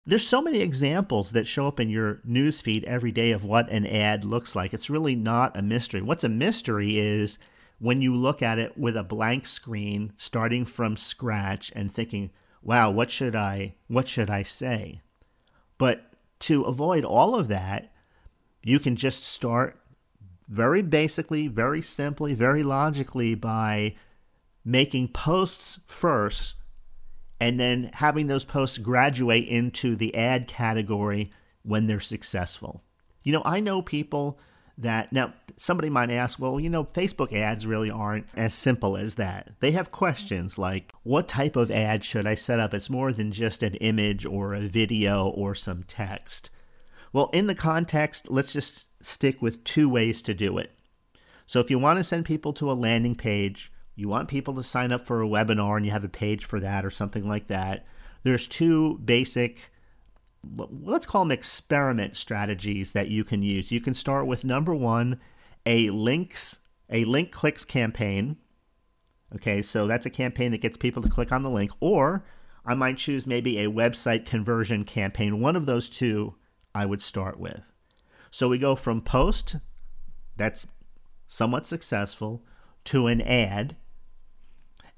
[0.04, 3.86] There's so many examples that show up in your newsfeed every day of what an
[3.86, 4.74] ad looks like.
[4.74, 6.02] It's really not a mystery.
[6.02, 7.38] What's a mystery is
[7.78, 12.90] when you look at it with a blank screen, starting from scratch and thinking, "Wow,
[12.90, 15.00] what should I what should I say?"
[15.78, 17.92] But to avoid all of that,
[18.64, 19.78] you can just start
[20.48, 23.94] very basically, very simply, very logically by
[24.64, 26.56] making posts first
[27.40, 32.82] and then having those posts graduate into the ad category when they're successful.
[33.24, 34.38] You know, I know people
[34.78, 39.16] that now somebody might ask, well, you know, Facebook ads really aren't as simple as
[39.16, 39.52] that.
[39.60, 42.74] They have questions like, what type of ad should I set up?
[42.74, 46.50] It's more than just an image or a video or some text.
[47.12, 50.72] Well, in the context, let's just stick with two ways to do it.
[51.46, 54.62] So if you want to send people to a landing page, you want people to
[54.62, 57.48] sign up for a webinar and you have a page for that or something like
[57.48, 57.86] that,
[58.22, 59.70] there's two basic
[60.56, 63.70] let's call them experiment strategies that you can use.
[63.70, 65.20] You can start with number 1,
[65.66, 66.58] a links
[66.90, 68.36] a link clicks campaign.
[69.34, 72.24] Okay, so that's a campaign that gets people to click on the link or
[72.64, 75.40] I might choose maybe a website conversion campaign.
[75.40, 76.34] One of those two
[76.74, 77.62] I would start with.
[78.30, 79.56] So we go from post
[80.36, 80.66] that's
[81.26, 82.44] somewhat successful
[82.84, 83.76] to an ad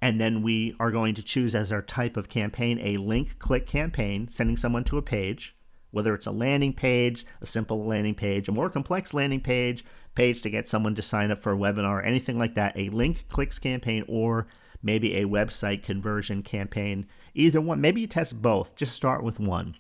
[0.04, 3.66] and then we are going to choose as our type of campaign a link click
[3.66, 5.56] campaign, sending someone to a page,
[5.92, 9.82] whether it's a landing page, a simple landing page, a more complex landing page,
[10.14, 13.26] page to get someone to sign up for a webinar, anything like that, a link
[13.30, 14.46] clicks campaign, or
[14.82, 17.06] maybe a website conversion campaign.
[17.32, 17.80] Either one.
[17.80, 18.76] Maybe you test both.
[18.76, 19.74] Just start with one.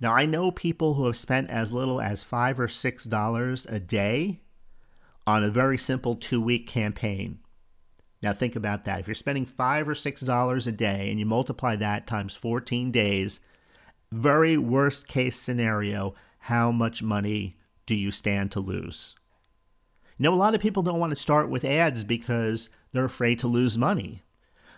[0.00, 3.78] Now, I know people who have spent as little as five or six dollars a
[3.78, 4.40] day
[5.28, 7.38] on a very simple two week campaign.
[8.22, 9.00] Now think about that.
[9.00, 12.90] If you're spending five or six dollars a day and you multiply that times 14
[12.90, 13.40] days,
[14.12, 17.56] very worst case scenario, how much money
[17.86, 19.16] do you stand to lose?
[20.18, 23.38] You know, a lot of people don't want to start with ads because they're afraid
[23.38, 24.22] to lose money.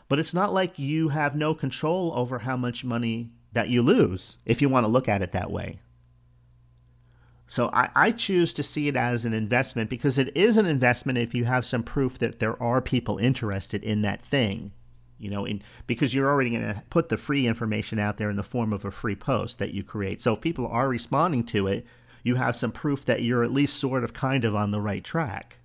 [0.09, 4.39] But it's not like you have no control over how much money that you lose,
[4.45, 5.81] if you want to look at it that way.
[7.53, 11.19] So I, I, choose to see it as an investment because it is an investment
[11.19, 14.73] if you have some proof that there are people interested in that thing.
[15.19, 18.37] you know, in, because you're already going to put the free information out there in
[18.37, 20.19] the form of a free post that you create.
[20.19, 21.85] So if people are responding to it,
[22.23, 25.05] you have some proof that you're at least sort of kind of on the right
[25.05, 25.59] track.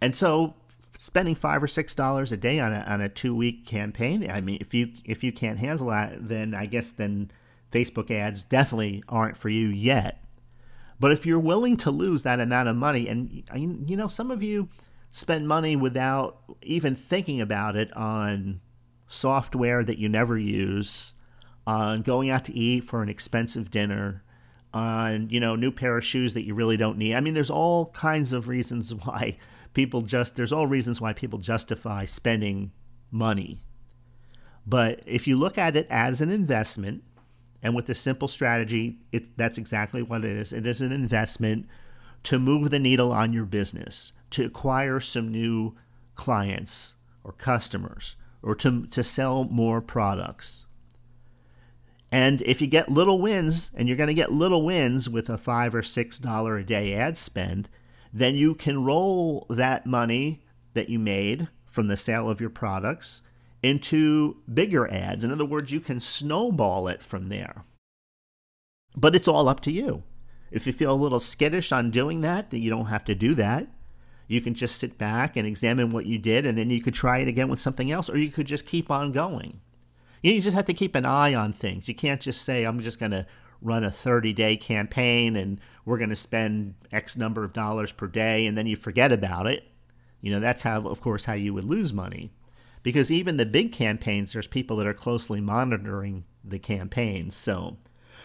[0.00, 0.54] And so
[0.96, 4.40] spending five or six dollars a day on a, on a two week campaign, I
[4.40, 7.30] mean, if you if you can't handle that, then I guess then
[7.70, 10.24] Facebook ads definitely aren't for you yet.
[10.98, 14.42] But if you're willing to lose that amount of money, and you know, some of
[14.42, 14.68] you
[15.10, 18.60] spend money without even thinking about it on
[19.06, 21.14] software that you never use,
[21.66, 24.22] on going out to eat for an expensive dinner,
[24.72, 27.14] on you know new pair of shoes that you really don't need.
[27.14, 29.38] I mean, there's all kinds of reasons why
[29.72, 32.72] people just there's all reasons why people justify spending
[33.10, 33.62] money.
[34.66, 37.02] But if you look at it as an investment,
[37.62, 40.52] and with the simple strategy, it, that's exactly what it is.
[40.52, 41.66] It is an investment
[42.24, 45.74] to move the needle on your business, to acquire some new
[46.14, 46.94] clients
[47.24, 50.66] or customers, or to, to sell more products.
[52.10, 55.38] And if you get little wins, and you're going to get little wins with a
[55.38, 57.68] five or six dollar a day ad spend,
[58.12, 60.42] then you can roll that money
[60.74, 63.22] that you made from the sale of your products
[63.62, 65.24] into bigger ads.
[65.24, 67.64] In other words, you can snowball it from there.
[68.96, 70.02] But it's all up to you.
[70.50, 73.34] If you feel a little skittish on doing that, then you don't have to do
[73.34, 73.68] that.
[74.26, 77.18] You can just sit back and examine what you did, and then you could try
[77.18, 79.60] it again with something else, or you could just keep on going.
[80.22, 81.88] You just have to keep an eye on things.
[81.88, 83.26] You can't just say, I'm just going to
[83.62, 88.06] run a 30 day campaign and we're going to spend X number of dollars per
[88.06, 89.64] day, and then you forget about it.
[90.20, 92.30] You know, that's how, of course, how you would lose money
[92.82, 97.36] because even the big campaigns, there's people that are closely monitoring the campaigns.
[97.36, 97.76] So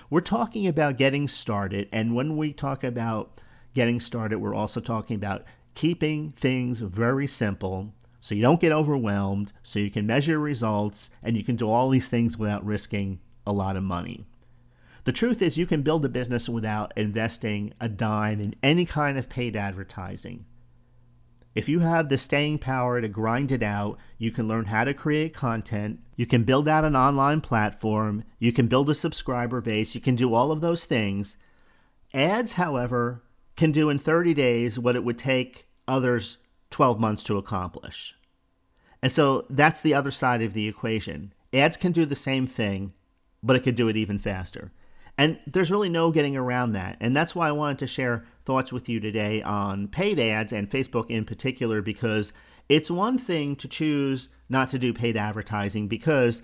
[0.10, 1.90] we're talking about getting started.
[1.92, 3.40] And when we talk about
[3.74, 5.44] getting started, we're also talking about
[5.74, 7.94] keeping things very simple
[8.26, 11.90] so you don't get overwhelmed, so you can measure results, and you can do all
[11.90, 14.26] these things without risking a lot of money.
[15.04, 19.20] The truth is, you can build a business without investing a dime in any kind
[19.20, 20.46] of paid advertising.
[21.56, 24.94] If you have the staying power to grind it out, you can learn how to
[24.94, 26.02] create content.
[26.18, 28.26] You can build out an online platform.
[28.40, 29.96] You can build a subscriber base.
[29.96, 31.38] You can do all of those things.
[32.14, 33.24] Ads, however,
[33.56, 36.40] can do in 30 days what it would take others
[36.72, 38.16] 12 months to accomplish.
[39.02, 41.34] And so that's the other side of the equation.
[41.54, 42.92] Ads can do the same thing,
[43.42, 44.74] but it could do it even faster.
[45.18, 46.98] And there's really no getting around that.
[47.00, 50.70] And that's why I wanted to share thoughts with you today on paid ads and
[50.70, 52.32] Facebook in particular, because
[52.70, 56.42] it's one thing to choose not to do paid advertising because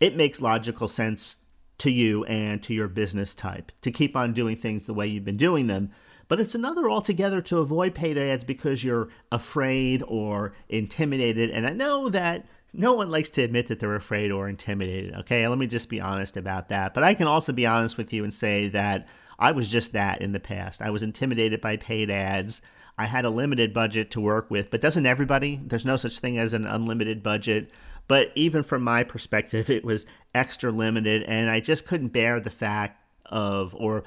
[0.00, 1.36] it makes logical sense
[1.78, 5.24] to you and to your business type to keep on doing things the way you've
[5.24, 5.90] been doing them.
[6.28, 11.50] But it's another altogether to avoid paid ads because you're afraid or intimidated.
[11.50, 15.14] And I know that no one likes to admit that they're afraid or intimidated.
[15.14, 16.94] Okay, let me just be honest about that.
[16.94, 19.06] But I can also be honest with you and say that
[19.38, 20.82] I was just that in the past.
[20.82, 22.62] I was intimidated by paid ads.
[22.96, 25.60] I had a limited budget to work with, but doesn't everybody?
[25.64, 27.70] There's no such thing as an unlimited budget.
[28.06, 32.50] But even from my perspective, it was extra limited, and I just couldn't bear the
[32.50, 34.04] fact of, or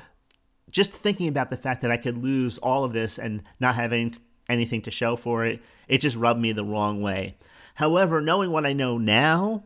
[0.69, 4.13] just thinking about the fact that I could lose all of this and not having
[4.49, 7.37] anything to show for it, it just rubbed me the wrong way.
[7.75, 9.63] However, knowing what I know now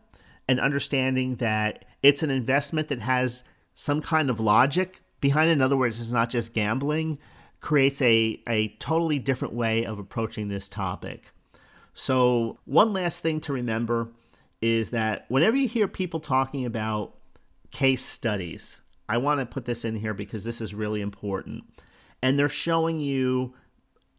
[0.47, 3.43] and understanding that it's an investment that has
[3.73, 7.17] some kind of logic behind in other words, is not just gambling,
[7.61, 11.31] creates a, a totally different way of approaching this topic.
[11.93, 14.09] So, one last thing to remember
[14.61, 17.15] is that whenever you hear people talking about
[17.71, 21.63] case studies, I want to put this in here because this is really important.
[22.21, 23.53] And they're showing you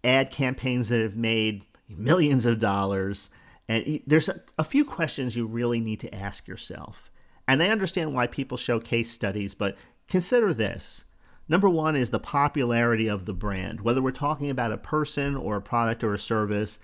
[0.02, 3.30] ad campaigns that have made millions of dollars
[3.68, 7.10] and there's a, a few questions you really need to ask yourself.
[7.48, 9.76] And I understand why people show case studies, but
[10.12, 11.04] consider this.
[11.48, 15.56] Number one is the popularity of the brand, whether we're talking about a person or
[15.56, 16.78] a product or a service.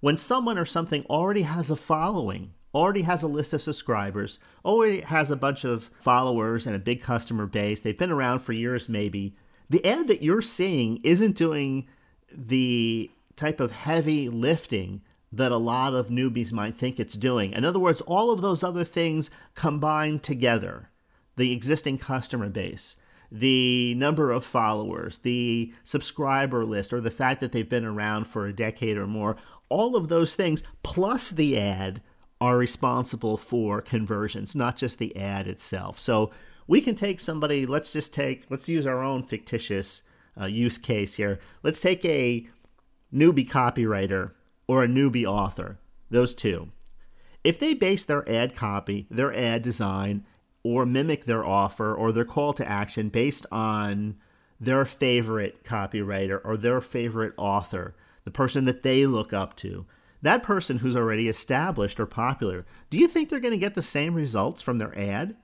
[0.00, 5.02] When someone or something already has a following, already has a list of subscribers, already
[5.02, 8.88] has a bunch of followers and a big customer base, they've been around for years
[8.88, 9.36] maybe,
[9.70, 11.86] the ad that you're seeing isn't doing
[12.36, 17.52] the type of heavy lifting that a lot of newbies might think it's doing.
[17.52, 20.88] In other words, all of those other things combined together
[21.36, 22.96] the existing customer base,
[23.30, 28.46] the number of followers, the subscriber list, or the fact that they've been around for
[28.46, 29.36] a decade or more
[29.72, 32.02] all of those things plus the ad
[32.42, 35.98] are responsible for conversions, not just the ad itself.
[35.98, 36.30] So
[36.66, 40.02] we can take somebody, let's just take, let's use our own fictitious
[40.38, 41.38] uh, use case here.
[41.62, 42.46] Let's take a
[43.14, 44.32] newbie copywriter
[44.66, 45.78] or a newbie author.
[46.10, 46.68] those two.
[47.42, 50.26] If they base their ad copy, their ad design,
[50.64, 54.16] or mimic their offer or their call to action based on
[54.60, 57.94] their favorite copywriter or their favorite author,
[58.24, 59.84] the person that they look up to,
[60.22, 63.82] that person who's already established or popular, do you think they're going to get the
[63.82, 65.36] same results from their ad?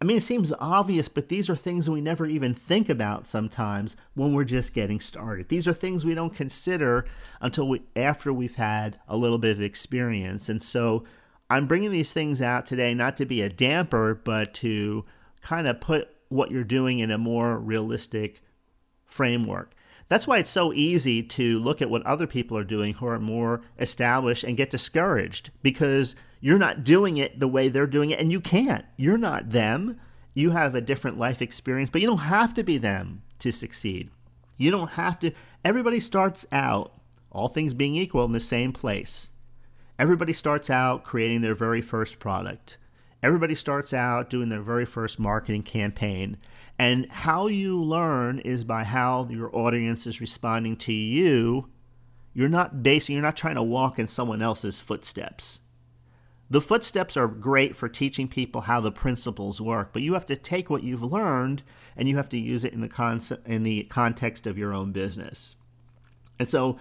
[0.00, 3.96] I mean, it seems obvious, but these are things we never even think about sometimes
[4.14, 5.48] when we're just getting started.
[5.48, 7.04] These are things we don't consider
[7.40, 10.48] until we after we've had a little bit of experience.
[10.48, 11.04] And so
[11.52, 15.04] I'm bringing these things out today not to be a damper, but to
[15.42, 18.40] kind of put what you're doing in a more realistic
[19.04, 19.74] framework.
[20.08, 23.18] That's why it's so easy to look at what other people are doing who are
[23.18, 28.18] more established and get discouraged because you're not doing it the way they're doing it,
[28.18, 28.86] and you can't.
[28.96, 30.00] You're not them.
[30.32, 34.08] You have a different life experience, but you don't have to be them to succeed.
[34.56, 35.32] You don't have to.
[35.66, 36.94] Everybody starts out,
[37.30, 39.32] all things being equal, in the same place.
[40.02, 42.76] Everybody starts out creating their very first product.
[43.22, 46.38] Everybody starts out doing their very first marketing campaign.
[46.76, 51.68] And how you learn is by how your audience is responding to you.
[52.34, 55.60] You're not basing, you're not trying to walk in someone else's footsteps.
[56.50, 60.34] The footsteps are great for teaching people how the principles work, but you have to
[60.34, 61.62] take what you've learned
[61.96, 64.90] and you have to use it in the concept in the context of your own
[64.90, 65.54] business.
[66.40, 66.80] And so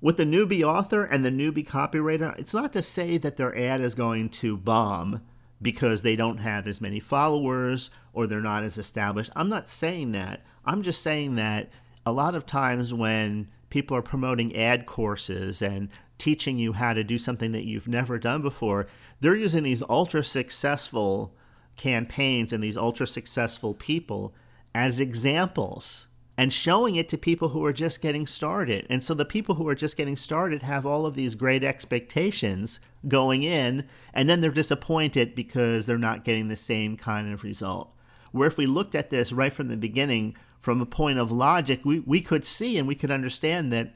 [0.00, 3.80] with the newbie author and the newbie copywriter, it's not to say that their ad
[3.80, 5.20] is going to bomb
[5.62, 9.30] because they don't have as many followers or they're not as established.
[9.36, 10.42] I'm not saying that.
[10.64, 11.70] I'm just saying that
[12.06, 17.04] a lot of times when people are promoting ad courses and teaching you how to
[17.04, 18.86] do something that you've never done before,
[19.20, 21.34] they're using these ultra successful
[21.76, 24.34] campaigns and these ultra successful people
[24.74, 26.08] as examples
[26.40, 28.86] and showing it to people who are just getting started.
[28.88, 32.80] And so the people who are just getting started have all of these great expectations
[33.06, 37.94] going in, and then they're disappointed because they're not getting the same kind of result.
[38.32, 41.84] Where if we looked at this right from the beginning, from a point of logic,
[41.84, 43.92] we, we could see and we could understand that,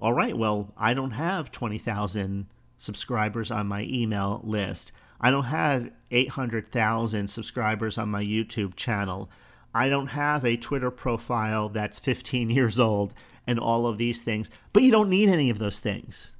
[0.00, 2.46] all right, well, I don't have 20,000
[2.78, 4.90] subscribers on my email list.
[5.20, 9.28] I don't have 800,000 subscribers on my YouTube channel.
[9.74, 13.12] I don't have a Twitter profile that's 15 years old
[13.46, 14.50] and all of these things.
[14.72, 16.32] But you don't need any of those things.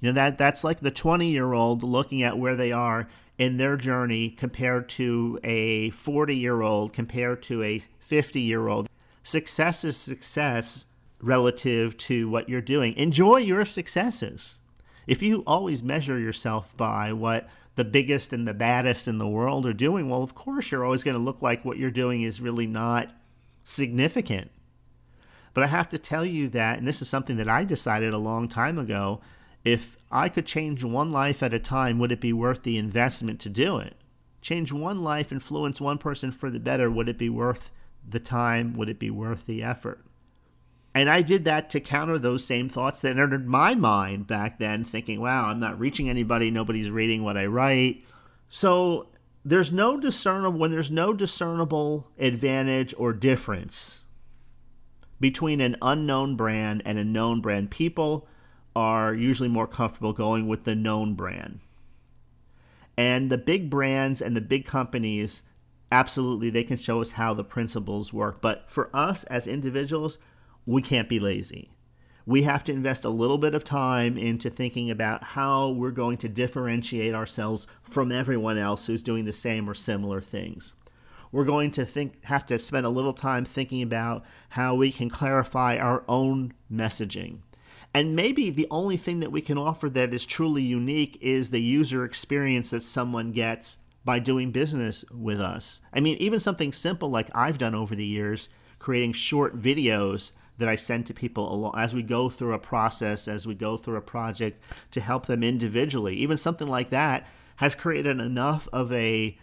[0.00, 4.30] You know that that's like the 20-year-old looking at where they are in their journey
[4.30, 8.88] compared to a 40-year-old compared to a 50-year-old.
[9.22, 10.84] Success is success
[11.20, 12.94] relative to what you're doing.
[12.96, 14.58] Enjoy your successes.
[15.06, 17.48] If you always measure yourself by what
[17.78, 21.04] the biggest and the baddest in the world are doing, well, of course, you're always
[21.04, 23.14] going to look like what you're doing is really not
[23.62, 24.50] significant.
[25.54, 28.18] But I have to tell you that, and this is something that I decided a
[28.18, 29.20] long time ago
[29.62, 33.38] if I could change one life at a time, would it be worth the investment
[33.42, 33.94] to do it?
[34.40, 37.70] Change one life, influence one person for the better, would it be worth
[38.08, 38.74] the time?
[38.74, 40.04] Would it be worth the effort?
[40.94, 44.84] And I did that to counter those same thoughts that entered my mind back then,
[44.84, 46.50] thinking, wow, I'm not reaching anybody.
[46.50, 48.04] Nobody's reading what I write.
[48.48, 49.08] So
[49.44, 54.02] there's no discernible, when there's no discernible advantage or difference
[55.20, 58.26] between an unknown brand and a known brand, people
[58.74, 61.60] are usually more comfortable going with the known brand.
[62.96, 65.42] And the big brands and the big companies,
[65.92, 68.40] absolutely, they can show us how the principles work.
[68.40, 70.18] But for us as individuals,
[70.68, 71.70] we can't be lazy.
[72.26, 76.18] We have to invest a little bit of time into thinking about how we're going
[76.18, 80.74] to differentiate ourselves from everyone else who's doing the same or similar things.
[81.32, 85.08] We're going to think have to spend a little time thinking about how we can
[85.08, 87.38] clarify our own messaging.
[87.94, 91.62] And maybe the only thing that we can offer that is truly unique is the
[91.62, 95.80] user experience that someone gets by doing business with us.
[95.94, 100.68] I mean, even something simple like I've done over the years, creating short videos that
[100.68, 104.02] I send to people as we go through a process, as we go through a
[104.02, 106.16] project to help them individually.
[106.16, 109.38] Even something like that has created enough of a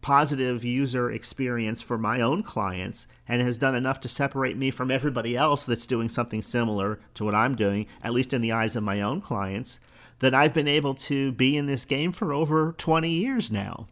[0.00, 4.90] positive user experience for my own clients and has done enough to separate me from
[4.90, 8.76] everybody else that's doing something similar to what I'm doing, at least in the eyes
[8.76, 9.80] of my own clients,
[10.18, 13.88] that I've been able to be in this game for over 20 years now.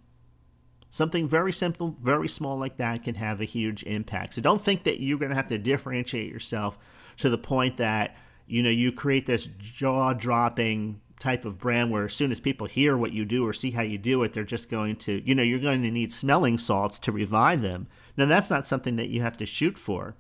[0.93, 4.35] Something very simple, very small like that can have a huge impact.
[4.35, 6.77] So don't think that you're going to have to differentiate yourself
[7.17, 8.15] to the point that
[8.47, 12.95] you know you create this jaw-dropping type of brand where as soon as people hear
[12.95, 15.43] what you do or see how you do it, they're just going to, you know,
[15.43, 17.87] you're going to need smelling salts to revive them.
[18.19, 20.15] Now, that's not something that you have to shoot for.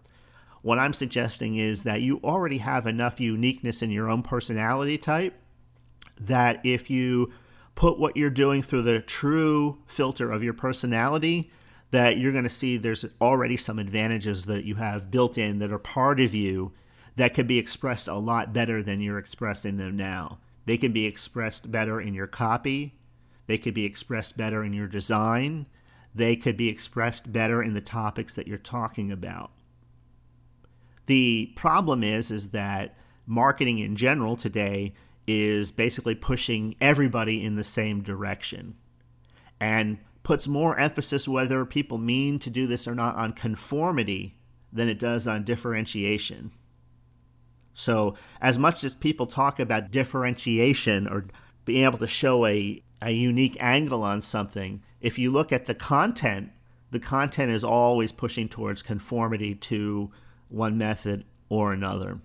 [0.63, 5.35] What I'm suggesting is that you already have enough uniqueness in your own personality type
[6.19, 7.31] that if you
[7.75, 11.51] put what you're doing through the true filter of your personality,
[11.91, 15.73] that you're going to see there's already some advantages that you have built in that
[15.73, 16.73] are part of you
[17.17, 20.39] that could be expressed a lot better than you're expressing them now.
[20.65, 22.95] They can be expressed better in your copy,
[23.47, 25.67] they could be expressed better in your design,
[26.15, 29.51] they could be expressed better in the topics that you're talking about.
[31.07, 32.97] The problem is is that
[33.27, 34.95] marketing in general today
[35.27, 38.75] is basically pushing everybody in the same direction
[39.61, 44.37] and puts more emphasis whether people mean to do this or not on conformity
[44.73, 46.51] than it does on differentiation.
[47.75, 51.27] So, as much as people talk about differentiation or
[51.65, 55.75] being able to show a, a unique angle on something, if you look at the
[55.75, 56.51] content,
[56.91, 60.11] the content is always pushing towards conformity to
[60.49, 62.21] one method or another.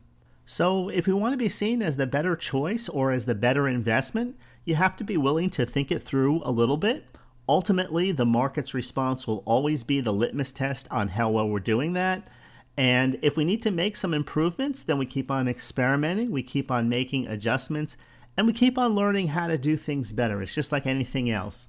[0.50, 3.68] So, if we want to be seen as the better choice or as the better
[3.68, 7.06] investment, you have to be willing to think it through a little bit.
[7.50, 11.91] Ultimately, the market's response will always be the litmus test on how well we're doing
[11.93, 12.30] that.
[12.78, 16.72] And if we need to make some improvements, then we keep on experimenting, we keep
[16.72, 17.98] on making adjustments,
[18.38, 20.41] and we keep on learning how to do things better.
[20.41, 21.68] It's just like anything else.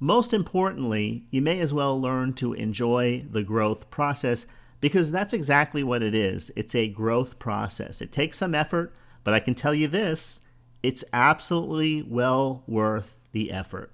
[0.00, 4.46] Most importantly, you may as well learn to enjoy the growth process
[4.84, 6.52] because that's exactly what it is.
[6.56, 8.02] It's a growth process.
[8.02, 10.42] It takes some effort, but I can tell you this
[10.82, 13.93] it's absolutely well worth the effort.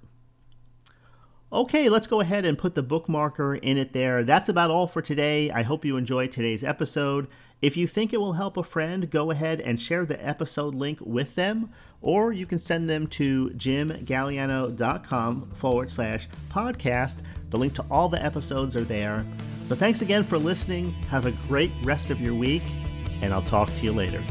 [1.53, 4.23] Okay, let's go ahead and put the bookmarker in it there.
[4.23, 5.51] That's about all for today.
[5.51, 7.27] I hope you enjoyed today's episode.
[7.61, 10.99] If you think it will help a friend, go ahead and share the episode link
[11.01, 17.17] with them, or you can send them to jimgaliano.com forward slash podcast.
[17.49, 19.25] The link to all the episodes are there.
[19.67, 20.93] So thanks again for listening.
[21.09, 22.63] Have a great rest of your week,
[23.21, 24.23] and I'll talk to you later.